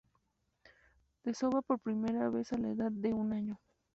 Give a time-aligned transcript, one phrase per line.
[1.23, 3.59] Desova por primera vez a la edad de un año.